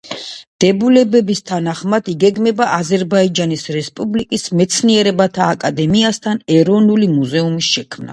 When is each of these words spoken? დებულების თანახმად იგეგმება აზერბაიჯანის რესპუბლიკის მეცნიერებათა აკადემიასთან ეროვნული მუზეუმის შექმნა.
დებულების 0.63 1.41
თანახმად 1.49 2.07
იგეგმება 2.13 2.65
აზერბაიჯანის 2.77 3.65
რესპუბლიკის 3.75 4.47
მეცნიერებათა 4.61 5.51
აკადემიასთან 5.57 6.41
ეროვნული 6.57 7.11
მუზეუმის 7.13 7.69
შექმნა. 7.77 8.09